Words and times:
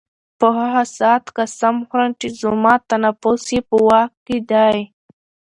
په 0.39 0.47
هغه 0.57 0.83
ذات 0.99 1.25
قسم 1.37 1.75
خورم 1.87 2.11
چي 2.19 2.27
زما 2.41 2.73
نفس 3.03 3.45
ئي 3.51 3.59
په 3.69 3.75
واك 3.87 4.11
كي 4.25 4.37
دی 4.49 4.75